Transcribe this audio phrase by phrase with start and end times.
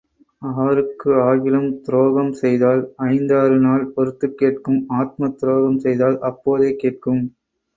[0.61, 7.23] ஆருக்கு ஆகிலும் துரோகம் செய்தால் ஐந்தாறு நாள் பொறுத்துக் கேட்கும் ஆத்மத் துரோகம் செய்தால் அப்போதே கேட்கும்.